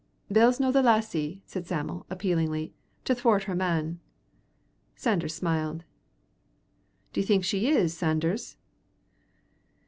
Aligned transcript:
"Bell's 0.31 0.59
no 0.59 0.71
the 0.71 0.81
lassie," 0.81 1.43
said 1.45 1.67
Sam'l, 1.67 2.07
appealingly, 2.09 2.73
"to 3.05 3.13
thwart 3.13 3.43
her 3.43 3.53
man." 3.53 3.99
Sanders 4.95 5.35
smiled. 5.35 5.83
"D'ye 7.13 7.23
think 7.23 7.43
she 7.45 7.67
is, 7.67 7.95
Sanders?" 7.95 8.57